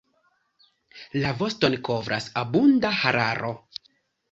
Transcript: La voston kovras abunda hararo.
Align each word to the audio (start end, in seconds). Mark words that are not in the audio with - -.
La 1.25 1.33
voston 1.41 1.77
kovras 1.89 2.31
abunda 2.43 2.95
hararo. 3.05 3.55